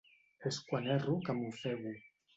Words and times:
És 0.49 0.57
quan 0.71 0.89
erro 0.95 1.19
que 1.29 1.37
m'ofego. 1.43 1.97